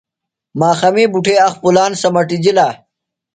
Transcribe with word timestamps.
ماخمی 0.59 1.05
بُٹھے 1.13 1.35
اخپُلان 1.47 1.91
سمَٹِجِلہ۔ 2.01 2.67